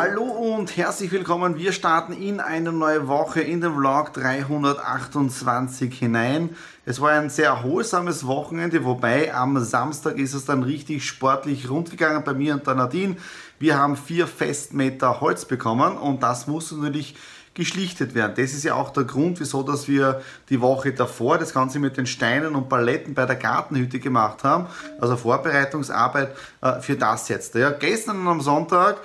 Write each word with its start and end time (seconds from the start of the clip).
Hallo 0.00 0.22
und 0.22 0.76
herzlich 0.76 1.10
willkommen. 1.10 1.58
Wir 1.58 1.72
starten 1.72 2.12
in 2.12 2.38
eine 2.38 2.70
neue 2.70 3.08
Woche 3.08 3.40
in 3.40 3.60
den 3.60 3.74
Vlog 3.74 4.12
328 4.12 5.92
hinein. 5.92 6.50
Es 6.86 7.00
war 7.00 7.10
ein 7.10 7.30
sehr 7.30 7.46
erholsames 7.46 8.24
Wochenende, 8.24 8.84
wobei 8.84 9.34
am 9.34 9.58
Samstag 9.58 10.16
ist 10.16 10.34
es 10.34 10.44
dann 10.44 10.62
richtig 10.62 11.04
sportlich 11.04 11.68
rundgegangen 11.68 12.22
bei 12.22 12.32
mir 12.32 12.54
und 12.54 12.64
der 12.64 12.76
Nadine. 12.76 13.16
Wir 13.58 13.76
haben 13.76 13.96
vier 13.96 14.28
Festmeter 14.28 15.20
Holz 15.20 15.46
bekommen 15.46 15.96
und 15.96 16.22
das 16.22 16.46
muss 16.46 16.70
natürlich 16.70 17.16
geschlichtet 17.54 18.14
werden. 18.14 18.34
Das 18.36 18.52
ist 18.52 18.62
ja 18.62 18.74
auch 18.74 18.90
der 18.90 19.02
Grund, 19.02 19.40
wieso 19.40 19.64
dass 19.64 19.88
wir 19.88 20.22
die 20.48 20.60
Woche 20.60 20.92
davor 20.92 21.38
das 21.38 21.52
Ganze 21.52 21.80
mit 21.80 21.96
den 21.96 22.06
Steinen 22.06 22.54
und 22.54 22.68
Paletten 22.68 23.14
bei 23.14 23.26
der 23.26 23.34
Gartenhütte 23.34 23.98
gemacht 23.98 24.44
haben. 24.44 24.68
Also 25.00 25.16
Vorbereitungsarbeit 25.16 26.36
äh, 26.60 26.78
für 26.78 26.94
das 26.94 27.28
jetzt. 27.28 27.56
Ja, 27.56 27.70
gestern 27.70 28.28
am 28.28 28.40
Sonntag 28.40 28.98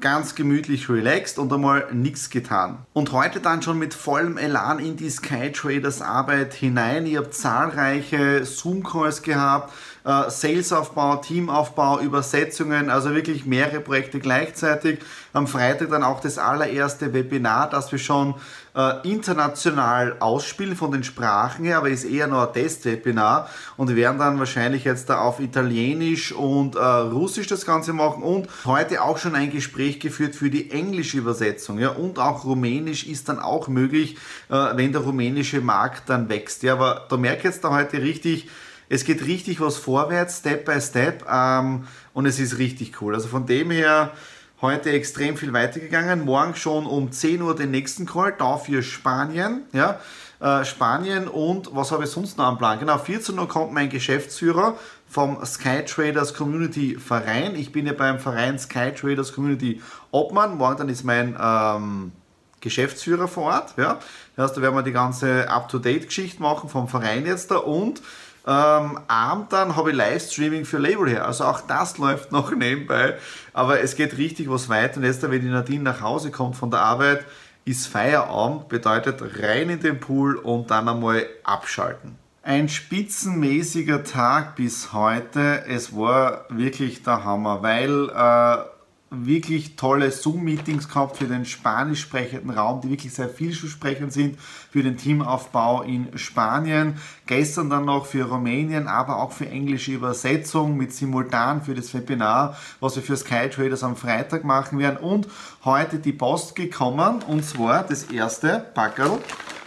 ganz 0.00 0.34
gemütlich 0.34 0.88
relaxed 0.88 1.38
und 1.38 1.52
einmal 1.52 1.88
nichts 1.92 2.30
getan. 2.30 2.78
Und 2.92 3.12
heute 3.12 3.40
dann 3.40 3.62
schon 3.62 3.78
mit 3.78 3.94
vollem 3.94 4.38
Elan 4.38 4.78
in 4.78 4.96
die 4.96 5.10
Skytraders 5.10 6.02
Arbeit 6.02 6.54
hinein. 6.54 7.06
Ich 7.06 7.16
habe 7.16 7.30
zahlreiche 7.30 8.44
Zoom-Calls 8.44 9.22
gehabt, 9.22 9.72
äh, 10.04 10.30
Salesaufbau, 10.30 11.16
Teamaufbau, 11.16 12.00
Übersetzungen, 12.00 12.90
also 12.90 13.14
wirklich 13.14 13.44
mehrere 13.44 13.80
Projekte 13.80 14.20
gleichzeitig. 14.20 15.00
Am 15.38 15.46
Freitag 15.46 15.90
dann 15.90 16.02
auch 16.02 16.20
das 16.20 16.36
allererste 16.36 17.12
Webinar, 17.14 17.70
das 17.70 17.92
wir 17.92 17.98
schon 18.00 18.34
äh, 18.74 19.08
international 19.08 20.16
ausspielen 20.18 20.74
von 20.74 20.90
den 20.90 21.04
Sprachen 21.04 21.64
her, 21.64 21.78
aber 21.78 21.90
ist 21.90 22.04
eher 22.04 22.26
noch 22.26 22.48
ein 22.48 22.52
Testwebinar. 22.52 23.48
Und 23.76 23.88
wir 23.88 23.94
werden 23.94 24.18
dann 24.18 24.40
wahrscheinlich 24.40 24.82
jetzt 24.82 25.08
da 25.10 25.20
auf 25.20 25.38
Italienisch 25.38 26.32
und 26.32 26.74
äh, 26.74 26.80
Russisch 26.80 27.46
das 27.46 27.64
Ganze 27.64 27.92
machen 27.92 28.24
und 28.24 28.48
heute 28.64 29.00
auch 29.02 29.18
schon 29.18 29.36
ein 29.36 29.52
Gespräch 29.52 30.00
geführt 30.00 30.34
für 30.34 30.50
die 30.50 30.72
englische 30.72 31.18
Übersetzung, 31.18 31.78
ja, 31.78 31.90
und 31.90 32.18
auch 32.18 32.44
Rumänisch 32.44 33.06
ist 33.06 33.28
dann 33.28 33.38
auch 33.38 33.68
möglich, 33.68 34.16
äh, 34.48 34.54
wenn 34.74 34.90
der 34.90 35.02
rumänische 35.02 35.60
Markt 35.60 36.08
dann 36.08 36.28
wächst, 36.28 36.64
ja, 36.64 36.72
aber 36.72 37.06
da 37.08 37.16
merke 37.16 37.38
ich 37.38 37.44
jetzt 37.44 37.62
da 37.62 37.70
heute 37.70 38.02
richtig, 38.02 38.48
es 38.88 39.04
geht 39.04 39.24
richtig 39.24 39.60
was 39.60 39.76
vorwärts, 39.76 40.38
Step 40.38 40.64
by 40.64 40.80
Step 40.80 41.24
ähm, 41.30 41.86
und 42.12 42.26
es 42.26 42.40
ist 42.40 42.58
richtig 42.58 43.00
cool. 43.00 43.14
Also 43.14 43.28
von 43.28 43.46
dem 43.46 43.70
her 43.70 44.12
heute 44.60 44.90
extrem 44.90 45.36
viel 45.36 45.52
weitergegangen. 45.52 46.24
Morgen 46.24 46.54
schon 46.56 46.86
um 46.86 47.12
10 47.12 47.42
Uhr 47.42 47.54
den 47.54 47.70
nächsten 47.70 48.06
Call, 48.06 48.34
da 48.36 48.56
für 48.56 48.82
Spanien. 48.82 49.62
Ja, 49.72 50.00
äh, 50.40 50.64
Spanien 50.64 51.28
und 51.28 51.74
was 51.74 51.92
habe 51.92 52.04
ich 52.04 52.10
sonst 52.10 52.38
noch 52.38 52.46
am 52.46 52.58
Plan? 52.58 52.78
Genau, 52.78 52.98
14 52.98 53.38
Uhr 53.38 53.48
kommt 53.48 53.72
mein 53.72 53.88
Geschäftsführer 53.88 54.76
vom 55.08 55.44
Sky 55.44 55.84
Traders 55.84 56.34
Community 56.34 56.96
Verein. 56.96 57.54
Ich 57.54 57.72
bin 57.72 57.86
ja 57.86 57.92
beim 57.92 58.18
Verein 58.18 58.58
Sky 58.58 58.92
Traders 58.92 59.32
Community 59.32 59.80
Obmann. 60.10 60.56
Morgen 60.56 60.76
dann 60.76 60.88
ist 60.88 61.04
mein 61.04 61.36
ähm, 61.40 62.12
Geschäftsführer 62.60 63.28
vor 63.28 63.44
Ort. 63.44 63.74
Ja. 63.76 63.98
Das 64.36 64.50
heißt, 64.50 64.56
da 64.56 64.62
werden 64.62 64.74
wir 64.74 64.82
die 64.82 64.92
ganze 64.92 65.48
Up-to-Date-Geschichte 65.48 66.42
machen 66.42 66.68
vom 66.68 66.88
Verein 66.88 67.26
jetzt 67.26 67.50
da 67.50 67.56
und 67.56 68.02
ähm, 68.48 68.98
Abend 69.08 69.52
dann 69.52 69.76
habe 69.76 69.90
ich 69.90 69.96
Livestreaming 69.96 70.64
für 70.64 70.78
Label 70.78 71.06
her. 71.06 71.26
Also 71.26 71.44
auch 71.44 71.60
das 71.60 71.98
läuft 71.98 72.32
noch 72.32 72.50
nebenbei. 72.50 73.18
Aber 73.52 73.80
es 73.80 73.94
geht 73.94 74.16
richtig 74.16 74.48
was 74.48 74.70
weiter. 74.70 74.96
Und 74.96 75.04
jetzt, 75.04 75.22
wenn 75.22 75.42
die 75.42 75.48
Nadine 75.48 75.84
nach 75.84 76.00
Hause 76.00 76.30
kommt 76.30 76.56
von 76.56 76.70
der 76.70 76.80
Arbeit, 76.80 77.26
ist 77.66 77.86
Feierabend, 77.88 78.70
bedeutet 78.70 79.22
rein 79.42 79.68
in 79.68 79.80
den 79.80 80.00
Pool 80.00 80.36
und 80.36 80.70
dann 80.70 80.88
einmal 80.88 81.26
abschalten. 81.44 82.16
Ein 82.42 82.70
spitzenmäßiger 82.70 84.04
Tag 84.04 84.56
bis 84.56 84.94
heute. 84.94 85.66
Es 85.66 85.94
war 85.94 86.46
wirklich 86.48 87.02
der 87.02 87.24
Hammer, 87.24 87.62
weil 87.62 88.08
äh, 88.08 88.77
wirklich 89.10 89.76
tolle 89.76 90.10
Zoom-Meetings 90.10 90.88
gehabt 90.88 91.16
für 91.16 91.26
den 91.26 91.44
spanisch 91.44 92.00
sprechenden 92.02 92.50
Raum, 92.50 92.80
die 92.80 92.90
wirklich 92.90 93.14
sehr 93.14 93.28
vielsprechend 93.28 94.12
sind 94.12 94.38
für 94.70 94.82
den 94.82 94.96
Teamaufbau 94.96 95.82
in 95.82 96.16
Spanien. 96.18 96.98
Gestern 97.26 97.70
dann 97.70 97.86
noch 97.86 98.06
für 98.06 98.24
Rumänien, 98.24 98.86
aber 98.86 99.16
auch 99.16 99.32
für 99.32 99.48
englische 99.48 99.92
Übersetzung 99.92 100.76
mit 100.76 100.92
Simultan 100.92 101.62
für 101.62 101.74
das 101.74 101.94
Webinar, 101.94 102.56
was 102.80 102.96
wir 102.96 103.02
für 103.02 103.16
Sky 103.16 103.48
Traders 103.48 103.82
am 103.82 103.96
Freitag 103.96 104.44
machen 104.44 104.78
werden. 104.78 104.98
Und 104.98 105.28
heute 105.64 105.98
die 105.98 106.12
Post 106.12 106.54
gekommen 106.54 107.22
und 107.22 107.44
zwar 107.44 107.84
das 107.84 108.04
erste 108.04 108.66
Packerl. 108.74 109.18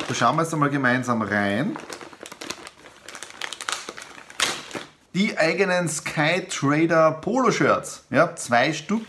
Da 0.07 0.13
schauen 0.13 0.35
wir 0.35 0.43
jetzt 0.43 0.53
einmal 0.53 0.69
gemeinsam 0.69 1.21
rein. 1.21 1.75
Die 5.13 5.37
eigenen 5.37 5.89
Sky 5.89 6.45
Trader 6.47 7.11
Polo 7.11 7.51
Shirts. 7.51 8.03
Ja, 8.09 8.35
zwei 8.35 8.73
Stück 8.73 9.05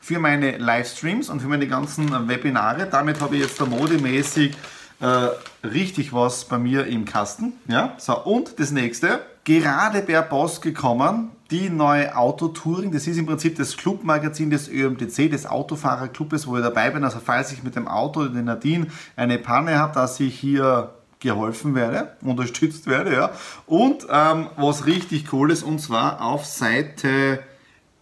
für 0.00 0.18
meine 0.18 0.58
Livestreams 0.58 1.28
und 1.28 1.40
für 1.40 1.48
meine 1.48 1.66
ganzen 1.66 2.28
Webinare. 2.28 2.86
Damit 2.90 3.20
habe 3.20 3.36
ich 3.36 3.42
jetzt 3.42 3.60
da 3.60 3.66
modemäßig 3.66 4.54
äh, 5.00 5.66
richtig 5.66 6.12
was 6.12 6.44
bei 6.44 6.58
mir 6.58 6.86
im 6.86 7.04
Kasten. 7.04 7.54
Ja, 7.68 7.94
so 7.98 8.16
und 8.24 8.60
das 8.60 8.70
nächste, 8.70 9.20
gerade 9.44 10.02
per 10.02 10.22
Post 10.22 10.62
gekommen, 10.62 11.30
die 11.50 11.68
neue 11.68 12.16
Autotouring. 12.16 12.92
Das 12.92 13.06
ist 13.06 13.16
im 13.16 13.26
Prinzip 13.26 13.56
das 13.56 13.76
Clubmagazin 13.76 14.50
des 14.50 14.68
ÖMTC, 14.68 15.30
des 15.30 15.46
Autofahrerclubes, 15.46 16.46
wo 16.46 16.56
ich 16.56 16.62
dabei 16.62 16.90
bin. 16.90 17.04
Also 17.04 17.18
falls 17.24 17.52
ich 17.52 17.62
mit 17.62 17.76
dem 17.76 17.88
Auto, 17.88 18.24
den 18.26 18.44
Nadine, 18.44 18.86
eine 19.16 19.38
Panne 19.38 19.78
habe, 19.78 19.94
dass 19.94 20.20
ich 20.20 20.38
hier 20.38 20.90
geholfen 21.24 21.74
werde, 21.74 22.16
unterstützt 22.22 22.86
werde. 22.86 23.12
Ja. 23.12 23.32
Und 23.66 24.06
ähm, 24.08 24.48
was 24.56 24.86
richtig 24.86 25.32
cool 25.32 25.50
ist, 25.50 25.64
und 25.64 25.80
zwar 25.80 26.22
auf 26.22 26.46
Seite 26.46 27.42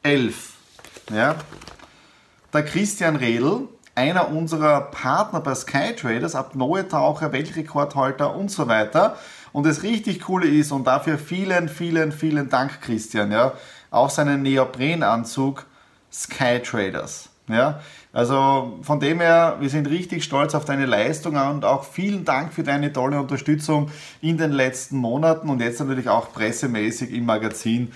11. 0.03 0.53
Ja, 1.11 1.37
der 2.53 2.65
Christian 2.65 3.17
Redl, 3.17 3.69
einer 3.95 4.29
unserer 4.29 4.83
Partner 4.83 5.41
bei 5.41 5.55
Skytraders, 5.55 6.35
ab 6.35 6.55
neue 6.55 6.87
Taucher, 6.87 7.33
Weltrekordhalter 7.33 8.35
und 8.37 8.51
so 8.51 8.69
weiter. 8.69 9.17
Und 9.53 9.67
das 9.67 9.83
richtig 9.83 10.21
Coole 10.21 10.47
ist, 10.47 10.73
und 10.73 10.87
dafür 10.87 11.19
vielen, 11.19 11.69
vielen, 11.69 12.13
vielen 12.13 12.49
Dank, 12.49 12.81
Christian, 12.81 13.33
ja, 13.33 13.53
auch 13.91 14.11
seinen 14.11 14.43
Neoprenanzug 14.43 15.67
Skytraders. 16.11 17.32
Ja, 17.53 17.81
also 18.13 18.79
von 18.83 19.01
dem 19.01 19.21
her, 19.21 19.57
wir 19.61 19.71
sind 19.71 19.89
richtig 19.89 20.25
stolz 20.25 20.55
auf 20.55 20.65
deine 20.65 20.87
Leistung 20.87 21.37
und 21.37 21.65
auch 21.65 21.85
vielen 21.85 22.25
Dank 22.25 22.53
für 22.53 22.63
deine 22.63 22.93
tolle 22.93 23.19
Unterstützung 23.21 23.91
in 24.21 24.37
den 24.37 24.53
letzten 24.53 24.97
Monaten 24.97 25.49
und 25.49 25.61
jetzt 25.61 25.81
natürlich 25.81 26.09
auch 26.09 26.33
pressemäßig 26.33 27.13
im 27.13 27.25
Magazin. 27.25 27.93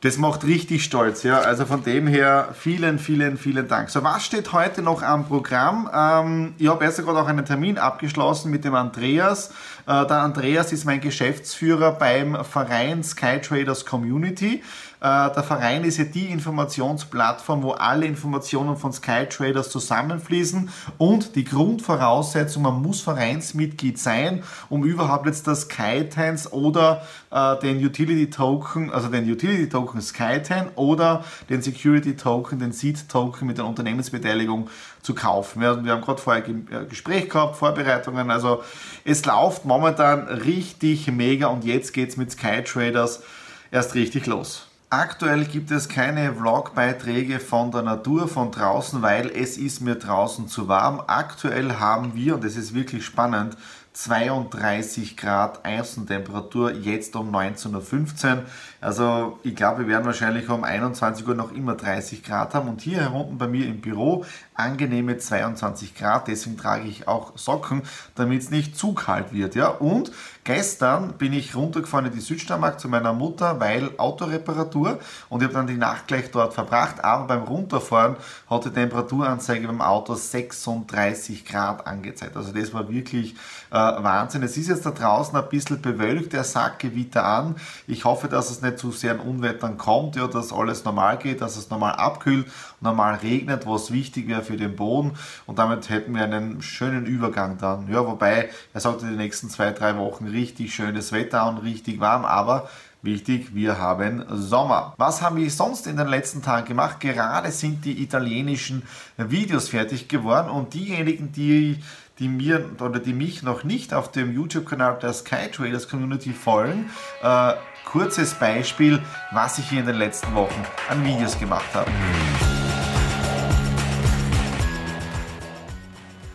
Das 0.00 0.16
macht 0.16 0.44
richtig 0.44 0.84
stolz, 0.84 1.24
ja. 1.24 1.40
Also 1.40 1.66
von 1.66 1.82
dem 1.82 2.06
her 2.06 2.54
vielen, 2.56 3.00
vielen, 3.00 3.36
vielen 3.36 3.66
Dank. 3.66 3.90
So, 3.90 4.04
was 4.04 4.24
steht 4.24 4.52
heute 4.52 4.80
noch 4.80 5.02
am 5.02 5.26
Programm? 5.26 5.90
Ähm, 5.92 6.54
ich 6.56 6.68
habe 6.68 6.84
erst 6.84 7.04
gerade 7.04 7.20
auch 7.20 7.26
einen 7.26 7.44
Termin 7.44 7.78
abgeschlossen 7.78 8.52
mit 8.52 8.64
dem 8.64 8.76
Andreas. 8.76 9.52
Äh, 9.88 10.06
der 10.06 10.18
Andreas 10.18 10.70
ist 10.70 10.84
mein 10.84 11.00
Geschäftsführer 11.00 11.92
beim 11.92 12.44
Verein 12.44 13.02
Sky 13.02 13.40
Traders 13.40 13.86
Community. 13.86 14.62
Äh, 15.00 15.32
der 15.32 15.42
Verein 15.42 15.84
ist 15.84 15.96
ja 15.96 16.04
die 16.04 16.26
Informationsplattform, 16.26 17.62
wo 17.62 17.70
alle 17.70 18.04
Informationen 18.04 18.76
von 18.76 18.92
Sky 18.92 19.24
Traders 19.26 19.70
zusammenfließen 19.70 20.68
und 20.98 21.36
die 21.36 21.44
Grundvoraussetzung, 21.44 22.64
man 22.64 22.82
muss 22.82 23.00
Vereinsmitglied 23.00 23.98
sein, 23.98 24.42
um 24.68 24.84
überhaupt 24.84 25.24
jetzt 25.24 25.46
das 25.46 25.62
SkyTens 25.62 26.52
oder 26.52 27.06
äh, 27.30 27.58
den 27.60 27.82
Utility 27.82 28.28
Token, 28.28 28.92
also 28.92 29.08
den 29.08 29.30
Utility 29.30 29.70
Token 29.70 30.02
SkyTen 30.02 30.68
oder 30.74 31.24
den 31.48 31.62
Security 31.62 32.14
Token, 32.14 32.58
den 32.58 32.72
Seed 32.72 33.08
Token 33.08 33.46
mit 33.46 33.56
der 33.56 33.64
Unternehmensbeteiligung 33.64 34.68
zu 35.00 35.14
kaufen. 35.14 35.62
Wir, 35.62 35.82
wir 35.82 35.92
haben 35.92 36.02
gerade 36.02 36.20
vorher 36.20 36.44
ein 36.44 36.68
äh, 36.70 36.84
Gespräch 36.86 37.30
gehabt, 37.30 37.56
Vorbereitungen, 37.56 38.30
also 38.30 38.62
es 39.04 39.24
läuft 39.24 39.64
momentan 39.64 39.77
richtig 39.84 41.10
mega 41.10 41.46
und 41.46 41.64
jetzt 41.64 41.92
geht 41.92 42.10
es 42.10 42.16
mit 42.16 42.30
Sky 42.30 42.62
Traders 42.62 43.22
erst 43.70 43.94
richtig 43.94 44.26
los. 44.26 44.66
Aktuell 44.90 45.44
gibt 45.44 45.70
es 45.70 45.88
keine 45.90 46.32
Vlog-Beiträge 46.32 47.40
von 47.40 47.70
der 47.70 47.82
Natur, 47.82 48.26
von 48.26 48.50
draußen, 48.50 49.02
weil 49.02 49.30
es 49.30 49.58
ist 49.58 49.82
mir 49.82 49.96
draußen 49.96 50.48
zu 50.48 50.66
warm. 50.66 51.02
Aktuell 51.06 51.74
haben 51.74 52.14
wir, 52.14 52.36
und 52.36 52.44
das 52.44 52.56
ist 52.56 52.74
wirklich 52.74 53.04
spannend, 53.04 53.56
32 53.98 55.16
Grad 55.16 55.66
Außentemperatur, 55.66 56.70
jetzt 56.70 57.16
um 57.16 57.34
19.15 57.34 58.36
Uhr. 58.36 58.42
Also 58.80 59.40
ich 59.42 59.56
glaube, 59.56 59.80
wir 59.80 59.88
werden 59.88 60.06
wahrscheinlich 60.06 60.48
um 60.48 60.62
21 60.62 61.26
Uhr 61.26 61.34
noch 61.34 61.50
immer 61.50 61.74
30 61.74 62.22
Grad 62.22 62.54
haben. 62.54 62.68
Und 62.68 62.80
hier 62.80 63.12
unten 63.12 63.38
bei 63.38 63.48
mir 63.48 63.66
im 63.66 63.80
Büro 63.80 64.24
angenehme 64.54 65.18
22 65.18 65.96
Grad. 65.96 66.28
Deswegen 66.28 66.56
trage 66.56 66.86
ich 66.86 67.08
auch 67.08 67.36
Socken, 67.36 67.82
damit 68.14 68.42
es 68.42 68.50
nicht 68.50 68.78
zu 68.78 68.92
kalt 68.94 69.32
wird. 69.32 69.56
Ja? 69.56 69.66
Und 69.66 70.12
Gestern 70.48 71.12
bin 71.18 71.34
ich 71.34 71.54
runtergefahren 71.54 72.06
in 72.06 72.12
die 72.14 72.22
Südsteiermark 72.22 72.80
zu 72.80 72.88
meiner 72.88 73.12
Mutter, 73.12 73.60
weil 73.60 73.90
Autoreparatur 73.98 74.98
und 75.28 75.42
ich 75.42 75.44
habe 75.44 75.52
dann 75.52 75.66
die 75.66 75.76
Nacht 75.76 76.06
gleich 76.06 76.30
dort 76.30 76.54
verbracht, 76.54 77.04
aber 77.04 77.26
beim 77.26 77.42
Runterfahren 77.42 78.16
hat 78.48 78.64
die 78.64 78.70
Temperaturanzeige 78.70 79.66
beim 79.66 79.82
Auto 79.82 80.14
36 80.14 81.44
Grad 81.44 81.86
angezeigt. 81.86 82.34
Also 82.34 82.52
das 82.52 82.72
war 82.72 82.88
wirklich 82.88 83.34
äh, 83.70 83.74
Wahnsinn. 83.74 84.42
Es 84.42 84.56
ist 84.56 84.68
jetzt 84.68 84.86
da 84.86 84.90
draußen 84.90 85.36
ein 85.36 85.50
bisschen 85.50 85.82
bewölkt, 85.82 86.32
der 86.32 86.44
Sackgewitter 86.44 87.26
an. 87.26 87.56
Ich 87.86 88.06
hoffe, 88.06 88.28
dass 88.28 88.50
es 88.50 88.62
nicht 88.62 88.78
zu 88.78 88.90
sehr 88.90 89.12
an 89.12 89.20
Unwettern 89.20 89.76
kommt, 89.76 90.16
ja, 90.16 90.28
dass 90.28 90.50
alles 90.50 90.82
normal 90.82 91.18
geht, 91.18 91.42
dass 91.42 91.58
es 91.58 91.68
normal 91.68 91.96
abkühlt, 91.96 92.46
normal 92.80 93.16
regnet, 93.16 93.66
was 93.66 93.92
wichtig 93.92 94.28
wäre 94.28 94.42
für 94.42 94.56
den 94.56 94.76
Boden 94.76 95.12
und 95.44 95.58
damit 95.58 95.90
hätten 95.90 96.14
wir 96.14 96.24
einen 96.24 96.62
schönen 96.62 97.04
Übergang 97.04 97.58
dann. 97.58 97.92
Ja, 97.92 98.06
wobei, 98.06 98.48
er 98.72 98.80
sagte 98.80 99.04
die 99.04 99.16
nächsten 99.16 99.50
zwei, 99.50 99.72
drei 99.72 99.94
Wochen 99.98 100.24
richtig 100.38 100.74
schönes 100.74 101.12
Wetter 101.12 101.48
und 101.48 101.58
richtig 101.58 102.00
warm, 102.00 102.24
aber 102.24 102.68
Wichtig, 103.00 103.54
wir 103.54 103.78
haben 103.78 104.24
Sommer. 104.28 104.92
Was 104.96 105.22
haben 105.22 105.36
wir 105.36 105.48
sonst 105.52 105.86
in 105.86 105.96
den 105.96 106.08
letzten 106.08 106.42
Tagen 106.42 106.66
gemacht? 106.66 106.98
Gerade 106.98 107.52
sind 107.52 107.84
die 107.84 108.02
italienischen 108.02 108.82
Videos 109.16 109.68
fertig 109.68 110.08
geworden 110.08 110.50
und 110.50 110.74
diejenigen, 110.74 111.30
die, 111.30 111.78
die 112.18 112.26
mir 112.26 112.68
oder 112.80 112.98
die 112.98 113.12
mich 113.12 113.44
noch 113.44 113.62
nicht 113.62 113.94
auf 113.94 114.10
dem 114.10 114.34
YouTube-Kanal 114.34 114.98
der 115.00 115.12
Sky 115.12 115.48
Traders 115.48 115.88
Community 115.88 116.32
folgen, 116.32 116.90
äh, 117.22 117.52
kurzes 117.84 118.34
Beispiel, 118.34 119.00
was 119.30 119.58
ich 119.58 119.68
hier 119.68 119.78
in 119.78 119.86
den 119.86 119.96
letzten 119.96 120.34
Wochen 120.34 120.60
an 120.88 121.04
Videos 121.04 121.38
gemacht 121.38 121.72
habe. 121.74 121.88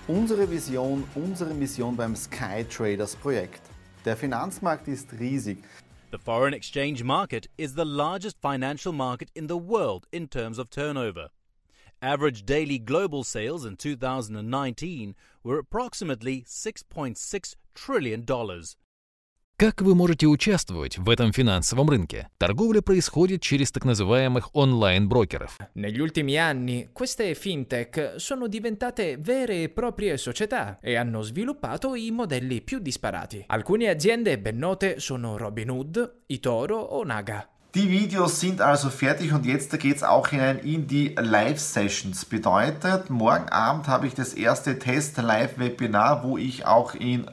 Unsere 0.08 0.50
Vision, 0.50 1.04
unsere 1.14 1.54
Mission 1.54 1.98
beim 1.98 2.16
Sky 2.16 2.64
Traders 2.70 3.18
Projekt. 3.18 3.73
Der 4.06 4.18
Finanzmarkt 4.18 4.90
ist 4.90 5.14
riesig. 5.14 5.64
The 6.12 6.18
foreign 6.18 6.54
exchange 6.54 7.04
market 7.04 7.48
is 7.58 7.76
the 7.76 7.86
largest 7.86 8.38
financial 8.42 8.92
market 8.92 9.30
in 9.34 9.48
the 9.48 9.58
world 9.58 10.08
in 10.12 10.28
terms 10.28 10.60
of 10.60 10.70
turnover. 10.70 11.30
Average 12.02 12.46
daily 12.46 12.80
global 12.80 13.24
sales 13.24 13.66
in 13.66 13.78
2019 13.78 15.16
were 15.42 15.58
approximately 15.58 16.44
$6.6 16.44 17.56
trillion. 17.74 18.26
Как 19.63 19.83
вы 19.83 19.97
можете 19.97 20.29
участвовать 20.29 20.99
в 20.99 21.11
этом 21.11 21.33
финансовом 21.33 21.91
рынке? 21.91 22.29
Торговля 22.39 22.81
происходит 22.81 23.43
через 23.43 23.73
так 23.73 23.85
называемых 23.85 24.51
онлайн-брокеров. 24.55 25.59
Negli 25.75 25.99
ultimi 25.99 26.39
anni 26.39 26.91
queste 26.93 27.35
fintech 27.35 28.15
sono 28.19 28.47
diventate 28.47 29.17
vere 29.19 29.65
e 29.65 29.69
proprie 29.69 30.17
società 30.17 30.79
e 30.81 30.95
hanno 30.95 31.23
sviluppato 31.23 31.97
i 31.97 32.13
modelli 32.13 32.61
più 32.61 32.79
disparati. 32.79 33.47
Alcune 33.49 33.89
aziende 33.89 34.39
ben 34.39 34.59
note 34.59 35.01
sono 35.01 35.37
Robinhood, 35.37 36.19
eToro 36.27 36.77
o 36.77 37.03
Naga. 37.03 37.45
Die 37.75 37.89
Videos 37.89 38.39
sind 38.39 38.61
also 38.61 38.89
fertig 38.89 39.33
und 39.33 39.45
jetzt 39.45 39.77
geht 39.79 39.97
es 39.97 40.03
auch 40.03 40.29
hinein 40.29 40.59
in 40.63 40.87
die 40.87 41.15
Live-Sessions. 41.17 42.25
Bedeutet, 42.25 43.11
morgen 43.11 43.49
Abend 43.51 43.89
habe 43.89 44.07
ich 44.07 44.15
das 44.15 44.35
erste 44.35 44.79
Test-Live-Webinar, 44.79 46.23
wo 46.23 46.39
ich 46.39 46.65
auch 46.65 46.95
in 46.95 47.27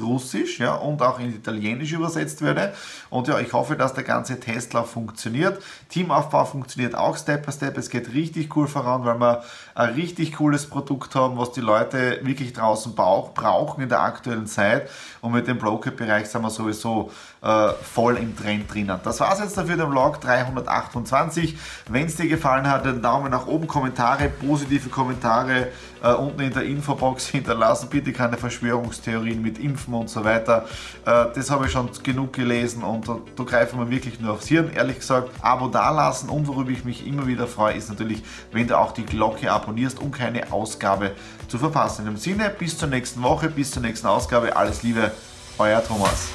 Russisch 0.00 0.58
ja, 0.58 0.74
und 0.74 1.02
auch 1.02 1.18
in 1.18 1.34
Italienisch 1.34 1.92
übersetzt 1.92 2.42
werde. 2.42 2.74
Und 3.10 3.28
ja, 3.28 3.38
ich 3.38 3.52
hoffe, 3.52 3.76
dass 3.76 3.94
der 3.94 4.04
ganze 4.04 4.40
Testlauf 4.40 4.90
funktioniert. 4.90 5.62
Teamaufbau 5.88 6.44
funktioniert 6.44 6.94
auch 6.94 7.16
Step 7.16 7.46
by 7.46 7.52
Step. 7.52 7.76
Es 7.76 7.90
geht 7.90 8.12
richtig 8.14 8.56
cool 8.56 8.66
voran, 8.66 9.04
weil 9.04 9.18
wir 9.18 9.42
ein 9.74 9.94
richtig 9.94 10.34
cooles 10.34 10.66
Produkt 10.66 11.14
haben, 11.14 11.38
was 11.38 11.52
die 11.52 11.60
Leute 11.60 12.20
wirklich 12.22 12.52
draußen 12.52 12.94
brauchen 12.94 13.82
in 13.82 13.88
der 13.88 14.00
aktuellen 14.00 14.46
Zeit. 14.46 14.88
Und 15.20 15.32
mit 15.32 15.46
dem 15.46 15.58
Broker-Bereich 15.58 16.28
sind 16.28 16.42
wir 16.42 16.50
sowieso 16.50 17.10
äh, 17.42 17.72
voll 17.82 18.16
im 18.16 18.36
Trend 18.36 18.72
drinnen. 18.72 19.00
Das 19.02 19.20
war 19.20 19.32
es 19.32 19.40
jetzt 19.40 19.58
dafür, 19.58 19.76
der 19.76 19.88
Vlog 19.88 20.20
328. 20.20 21.58
Wenn 21.88 22.06
es 22.06 22.16
dir 22.16 22.28
gefallen 22.28 22.70
hat, 22.70 22.86
einen 22.86 23.02
Daumen 23.02 23.30
nach 23.30 23.46
oben, 23.46 23.66
Kommentare, 23.66 24.28
positive 24.28 24.88
Kommentare 24.88 25.68
äh, 26.02 26.12
unten 26.12 26.40
in 26.40 26.52
der 26.52 26.64
Infobox 26.64 27.26
hinterlassen. 27.28 27.88
Bitte 27.90 28.12
keine 28.12 28.36
Verschwörungstheorien 28.36 29.42
mit 29.42 29.58
Impfen 29.58 29.94
und 29.94 30.08
so 30.08 30.24
weiter. 30.24 30.66
Äh, 31.04 31.26
das 31.34 31.50
habe 31.50 31.66
ich 31.66 31.72
schon 31.72 31.90
genug 32.02 32.32
gelesen 32.32 32.82
und 32.82 33.08
da, 33.08 33.18
da 33.36 33.42
greifen 33.44 33.78
wir 33.78 33.90
wirklich 33.90 34.20
nur 34.20 34.34
aufs 34.34 34.46
Hirn. 34.46 34.70
Ehrlich 34.72 35.00
gesagt, 35.00 35.30
Abo 35.40 35.68
dalassen 35.68 36.28
und 36.28 36.46
worüber 36.46 36.70
ich 36.70 36.84
mich 36.84 37.06
immer 37.06 37.26
wieder 37.26 37.46
freue, 37.46 37.74
ist 37.74 37.88
natürlich, 37.88 38.22
wenn 38.52 38.68
du 38.68 38.78
auch 38.78 38.92
die 38.92 39.04
Glocke 39.04 39.50
abonnierst, 39.50 40.00
um 40.00 40.12
keine 40.12 40.52
Ausgabe 40.52 41.12
zu 41.48 41.58
verpassen. 41.58 42.06
In 42.06 42.14
dem 42.14 42.16
Sinne, 42.16 42.50
bis 42.50 42.78
zur 42.78 42.88
nächsten 42.88 43.22
Woche, 43.22 43.48
bis 43.48 43.72
zur 43.72 43.82
nächsten 43.82 44.06
Ausgabe. 44.06 44.54
Alles 44.54 44.82
Liebe, 44.82 45.10
euer 45.58 45.82
Thomas. 45.84 46.28